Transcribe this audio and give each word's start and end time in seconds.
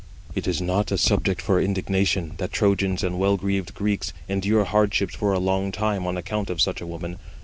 "It 0.33 0.47
is 0.47 0.59
not 0.63 0.91
a 0.91 0.97
subject 0.97 1.43
for 1.43 1.61
indignation, 1.61 2.33
that 2.37 2.51
Trojans 2.51 3.03
and 3.03 3.19
well 3.19 3.37
greaved 3.37 3.75
Greeks 3.75 4.13
endure 4.27 4.65
hardships 4.65 5.13
for 5.13 5.31
a 5.31 5.37
long 5.37 5.71
time 5.71 6.07
on 6.07 6.17
account 6.17 6.49
of 6.49 6.59
such 6.59 6.81
a 6.81 6.87
woman. 6.87 7.19